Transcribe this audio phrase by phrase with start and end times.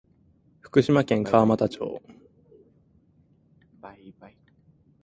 [0.61, 2.01] 福島県川俣町